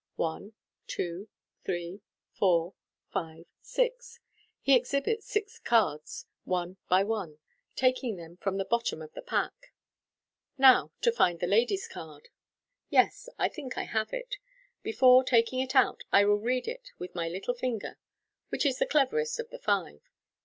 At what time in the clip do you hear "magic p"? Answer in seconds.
13.03-13.27